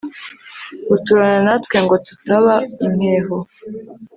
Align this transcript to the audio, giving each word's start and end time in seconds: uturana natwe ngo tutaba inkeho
uturana 0.95 1.37
natwe 1.45 1.77
ngo 1.85 1.95
tutaba 2.07 2.53
inkeho 2.85 3.37